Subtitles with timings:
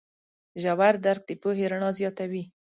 [0.61, 2.43] ژور درک د پوهې رڼا زیاتوي.